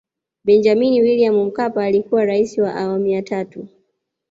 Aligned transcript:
Benjamini 0.43 1.01
Wiliam 1.01 1.35
Mkapa 1.45 1.83
alikuwa 1.85 2.25
Raisi 2.25 2.61
wa 2.61 2.75
awamu 2.75 3.07
ya 3.07 3.21
tatu 3.21 3.67